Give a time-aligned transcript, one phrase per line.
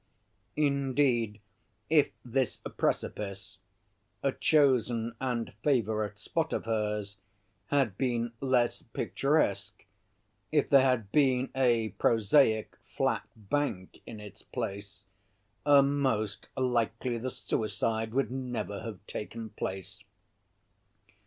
[0.55, 1.41] Indeed,
[1.87, 3.59] if this precipice,
[4.23, 7.17] a chosen and favorite spot of hers,
[7.67, 9.85] had been less picturesque,
[10.51, 15.03] if there had been a prosaic flat bank in its place,
[15.67, 19.99] most likely the suicide would never have taken place.